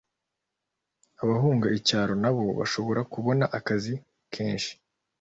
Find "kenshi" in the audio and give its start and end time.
4.33-4.73